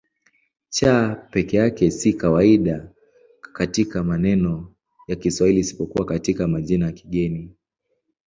C 0.75 0.87
peke 1.31 1.57
yake 1.57 1.91
si 1.91 2.13
kawaida 2.13 2.89
katika 3.53 4.03
maneno 4.03 4.73
ya 5.07 5.15
Kiswahili 5.15 5.59
isipokuwa 5.59 6.05
katika 6.05 6.47
majina 6.47 6.85
ya 6.85 6.91
kigeni. 6.91 7.55